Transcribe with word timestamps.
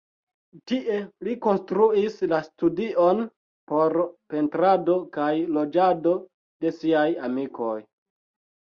Tie 0.69 0.95
li 1.27 1.35
konstruis 1.43 2.17
la 2.31 2.39
studion 2.47 3.21
por 3.73 4.01
pentrado 4.35 4.97
kaj 5.19 5.31
loĝado 5.61 6.19
de 6.65 6.75
siaj 6.81 7.09
amikoj. 7.31 7.75